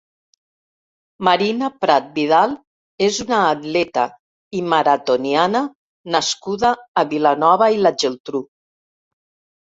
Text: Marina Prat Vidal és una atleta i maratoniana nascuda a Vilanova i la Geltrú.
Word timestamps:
Marina 1.27 1.67
Prat 1.83 2.07
Vidal 2.15 2.55
és 3.09 3.19
una 3.25 3.41
atleta 3.51 4.07
i 4.61 4.63
maratoniana 4.73 5.63
nascuda 6.17 6.75
a 7.05 7.07
Vilanova 7.15 7.71
i 7.77 7.81
la 7.87 7.95
Geltrú. 8.07 8.45